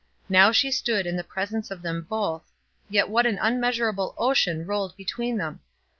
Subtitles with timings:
[0.29, 2.49] Now she stood in the presence of them both,
[2.89, 5.59] yet what an unmeasurable ocean rolled between them!